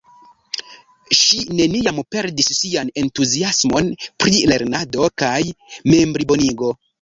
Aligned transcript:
Ŝi 1.17 1.41
neniam 1.59 1.99
perdis 2.15 2.49
sian 2.61 2.89
entuziasmon 3.03 3.93
pri 4.25 4.41
lernado 4.53 5.11
kaj 5.25 5.39
memplibonigo. 5.93 6.73